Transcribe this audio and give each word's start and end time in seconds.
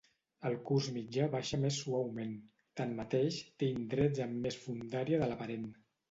El 0.49 0.55
curs 0.67 0.85
mitjà 0.93 1.25
baixa 1.33 1.57
més 1.65 1.75
suaument, 1.81 2.31
tanmateix 2.81 3.37
té 3.63 3.69
indrets 3.73 4.23
amb 4.25 4.41
més 4.47 4.57
fondària 4.63 5.21
de 5.25 5.29
l'aparent. 5.33 5.69